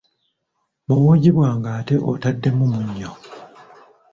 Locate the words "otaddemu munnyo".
2.11-3.11